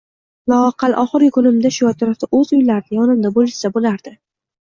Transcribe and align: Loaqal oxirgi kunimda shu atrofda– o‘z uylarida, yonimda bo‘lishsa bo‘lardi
Loaqal 0.51 0.95
oxirgi 1.01 1.27
kunimda 1.35 1.71
shu 1.75 1.89
atrofda– 1.89 2.29
o‘z 2.37 2.53
uylarida, 2.55 2.99
yonimda 3.01 3.33
bo‘lishsa 3.37 3.73
bo‘lardi 3.77 4.15